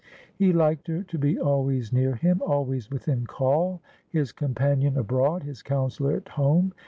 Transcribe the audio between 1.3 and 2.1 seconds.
always